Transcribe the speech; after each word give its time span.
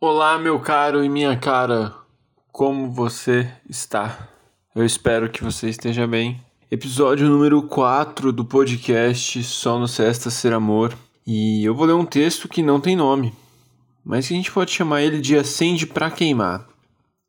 Olá, 0.00 0.38
meu 0.38 0.60
caro 0.60 1.02
e 1.02 1.08
minha 1.08 1.36
cara, 1.36 1.92
como 2.52 2.88
você 2.92 3.52
está? 3.68 4.28
Eu 4.72 4.84
espero 4.84 5.28
que 5.28 5.42
você 5.42 5.68
esteja 5.68 6.06
bem. 6.06 6.40
Episódio 6.70 7.28
número 7.28 7.60
4 7.62 8.32
do 8.32 8.44
podcast 8.44 9.42
Só 9.42 9.76
no 9.76 9.88
Sexta 9.88 10.30
Ser 10.30 10.52
Amor. 10.52 10.96
E 11.26 11.64
eu 11.64 11.74
vou 11.74 11.84
ler 11.84 11.94
um 11.94 12.06
texto 12.06 12.46
que 12.46 12.62
não 12.62 12.80
tem 12.80 12.94
nome, 12.94 13.34
mas 14.04 14.28
que 14.28 14.34
a 14.34 14.36
gente 14.36 14.52
pode 14.52 14.70
chamar 14.70 15.02
ele 15.02 15.20
de 15.20 15.36
Acende 15.36 15.84
para 15.84 16.12
Queimar. 16.12 16.68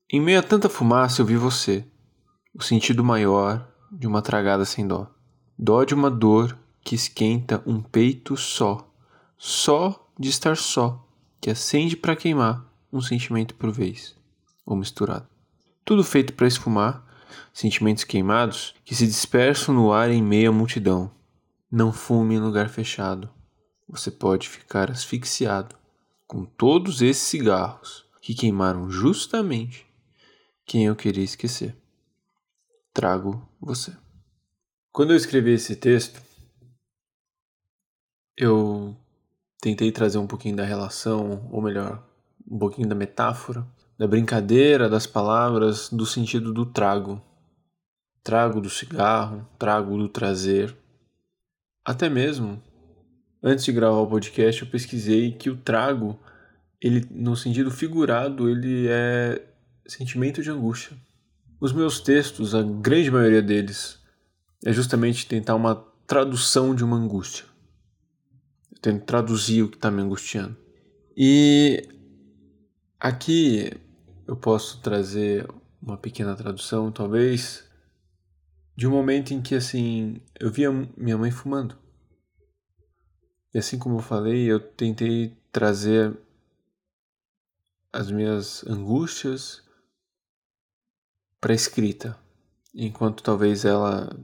Em 0.07 0.21
meio 0.21 0.37
a 0.37 0.43
tanta 0.43 0.69
fumaça 0.69 1.23
eu 1.23 1.25
vi 1.25 1.37
você, 1.37 1.83
o 2.53 2.61
sentido 2.61 3.03
maior 3.03 3.67
de 3.91 4.05
uma 4.05 4.21
tragada 4.21 4.63
sem 4.63 4.87
dó. 4.87 5.07
Dó 5.57 5.83
de 5.83 5.95
uma 5.95 6.11
dor 6.11 6.55
que 6.83 6.93
esquenta 6.93 7.63
um 7.65 7.81
peito 7.81 8.37
só, 8.37 8.87
só 9.39 10.07
de 10.19 10.29
estar 10.29 10.55
só, 10.55 11.08
que 11.39 11.49
acende 11.49 11.95
para 11.95 12.15
queimar 12.15 12.65
um 12.91 13.01
sentimento 13.01 13.55
por 13.55 13.71
vez, 13.71 14.15
ou 14.65 14.75
misturado. 14.75 15.27
Tudo 15.85 16.03
feito 16.03 16.33
para 16.33 16.47
esfumar, 16.47 17.05
sentimentos 17.53 18.03
queimados 18.03 18.75
que 18.83 18.95
se 18.95 19.05
dispersam 19.05 19.73
no 19.73 19.91
ar 19.91 20.09
em 20.09 20.21
meio 20.21 20.49
à 20.49 20.53
multidão. 20.53 21.11
Não 21.71 21.91
fume 21.91 22.35
em 22.35 22.39
lugar 22.39 22.69
fechado. 22.69 23.29
Você 23.87 24.11
pode 24.11 24.47
ficar 24.47 24.91
asfixiado 24.91 25.75
com 26.27 26.45
todos 26.45 27.01
esses 27.01 27.23
cigarros 27.23 28.05
que 28.21 28.35
queimaram 28.35 28.89
justamente 28.89 29.87
quem 30.65 30.85
eu 30.85 30.95
queria 30.95 31.23
esquecer. 31.23 31.75
Trago 32.93 33.47
você. 33.59 33.95
Quando 34.91 35.13
eu 35.13 35.17
escrevi 35.17 35.53
esse 35.53 35.75
texto, 35.75 36.21
eu 38.37 38.78
tentei 39.61 39.91
trazer 39.91 40.17
um 40.17 40.27
pouquinho 40.27 40.55
da 40.55 40.63
relação, 40.63 41.47
ou 41.51 41.61
melhor, 41.61 42.03
um 42.49 42.57
pouquinho 42.57 42.87
da 42.87 42.95
metáfora, 42.95 43.65
da 43.97 44.07
brincadeira 44.07 44.89
das 44.89 45.05
palavras, 45.05 45.89
do 45.89 46.05
sentido 46.05 46.53
do 46.53 46.65
trago. 46.65 47.21
Trago 48.23 48.61
do 48.61 48.69
cigarro, 48.69 49.47
trago 49.57 49.97
do 49.97 50.07
trazer. 50.07 50.75
Até 51.83 52.09
mesmo, 52.09 52.61
antes 53.43 53.65
de 53.65 53.71
gravar 53.71 53.99
o 53.99 54.07
podcast, 54.07 54.61
eu 54.61 54.69
pesquisei 54.69 55.31
que 55.31 55.49
o 55.49 55.57
trago, 55.57 56.17
ele 56.81 57.05
no 57.11 57.35
sentido 57.35 57.71
figurado, 57.71 58.49
ele 58.49 58.87
é 58.89 59.45
sentimento 59.87 60.41
de 60.41 60.49
angústia. 60.49 60.95
Os 61.59 61.73
meus 61.73 61.99
textos, 61.99 62.55
a 62.55 62.61
grande 62.61 63.11
maioria 63.11 63.41
deles, 63.41 63.99
é 64.65 64.71
justamente 64.71 65.27
tentar 65.27 65.55
uma 65.55 65.75
tradução 66.07 66.73
de 66.73 66.83
uma 66.83 66.95
angústia. 66.95 67.48
Tento 68.81 69.05
traduzir 69.05 69.63
o 69.63 69.69
que 69.69 69.75
está 69.75 69.91
me 69.91 70.01
angustiando. 70.01 70.57
E 71.15 71.87
aqui 72.99 73.71
eu 74.25 74.35
posso 74.37 74.81
trazer 74.81 75.47
uma 75.81 75.97
pequena 75.97 76.35
tradução, 76.35 76.91
talvez, 76.91 77.67
de 78.75 78.87
um 78.87 78.91
momento 78.91 79.33
em 79.33 79.41
que 79.41 79.55
assim 79.55 80.21
eu 80.39 80.49
via 80.51 80.71
minha 80.95 81.17
mãe 81.17 81.31
fumando. 81.31 81.77
E 83.53 83.57
assim 83.57 83.77
como 83.77 83.97
eu 83.97 84.01
falei, 84.01 84.45
eu 84.45 84.59
tentei 84.59 85.35
trazer 85.51 86.17
as 87.91 88.11
minhas 88.11 88.65
angústias 88.67 89.63
para 91.41 91.53
escrita, 91.53 92.17
enquanto 92.73 93.23
talvez 93.23 93.65
ela 93.65 94.15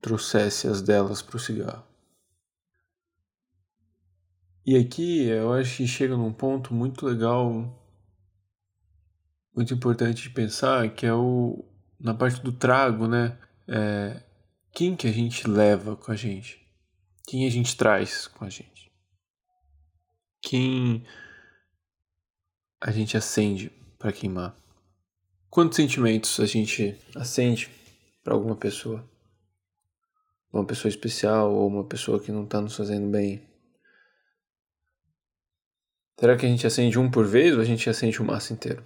trouxesse 0.00 0.66
as 0.66 0.82
delas 0.82 1.22
para 1.22 1.36
o 1.36 1.40
cigarro. 1.40 1.89
E 4.66 4.76
aqui 4.76 5.24
eu 5.24 5.52
acho 5.52 5.78
que 5.78 5.86
chega 5.86 6.16
num 6.16 6.32
ponto 6.32 6.74
muito 6.74 7.06
legal, 7.06 7.50
muito 9.54 9.72
importante 9.74 10.22
de 10.22 10.30
pensar, 10.30 10.88
que 10.94 11.06
é 11.06 11.14
o 11.14 11.64
na 11.98 12.14
parte 12.14 12.40
do 12.40 12.52
trago, 12.52 13.06
né? 13.06 13.38
É, 13.68 14.22
quem 14.72 14.96
que 14.96 15.06
a 15.06 15.12
gente 15.12 15.48
leva 15.48 15.96
com 15.96 16.12
a 16.12 16.16
gente? 16.16 16.60
Quem 17.26 17.46
a 17.46 17.50
gente 17.50 17.76
traz 17.76 18.26
com 18.26 18.44
a 18.44 18.48
gente? 18.48 18.90
Quem 20.42 21.04
a 22.80 22.90
gente 22.90 23.16
acende 23.16 23.70
para 23.98 24.12
queimar? 24.12 24.56
Quantos 25.50 25.76
sentimentos 25.76 26.40
a 26.40 26.46
gente 26.46 26.96
acende 27.14 27.70
para 28.22 28.34
alguma 28.34 28.56
pessoa? 28.56 29.08
uma 30.52 30.64
pessoa 30.64 30.90
especial 30.90 31.52
ou 31.52 31.68
uma 31.68 31.84
pessoa 31.84 32.20
que 32.20 32.32
não 32.32 32.44
está 32.44 32.60
nos 32.60 32.76
fazendo 32.76 33.08
bem? 33.08 33.40
Será 36.20 36.36
que 36.36 36.44
a 36.44 36.48
gente 36.50 36.66
acende 36.66 36.98
um 36.98 37.10
por 37.10 37.26
vez 37.26 37.54
ou 37.54 37.62
a 37.62 37.64
gente 37.64 37.88
acende 37.88 38.20
o 38.20 38.24
massa 38.26 38.52
inteiro? 38.52 38.84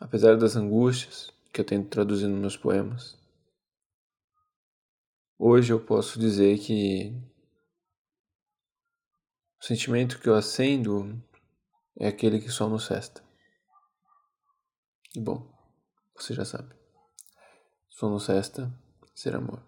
Apesar 0.00 0.38
das 0.38 0.56
angústias 0.56 1.30
que 1.52 1.60
eu 1.60 1.66
tento 1.66 1.90
traduzir 1.90 2.26
nos 2.28 2.40
meus 2.40 2.56
poemas, 2.56 3.14
hoje 5.38 5.70
eu 5.70 5.84
posso 5.84 6.18
dizer 6.18 6.58
que 6.60 7.12
o 9.60 9.64
sentimento 9.66 10.18
que 10.18 10.26
eu 10.26 10.34
acendo 10.34 11.22
é 12.00 12.08
aquele 12.08 12.40
que 12.40 12.48
só 12.48 12.70
nos 12.70 12.88
resta. 12.88 13.22
E 15.14 15.20
bom, 15.20 15.46
você 16.16 16.32
já 16.32 16.46
sabe. 16.46 16.74
Só 17.90 18.08
nos 18.08 18.26
resta 18.28 18.72
ser 19.14 19.36
amor. 19.36 19.62